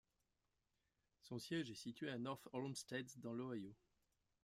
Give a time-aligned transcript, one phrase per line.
[1.19, 3.75] Son siège est situé à North Olmsted dans l' Ohio.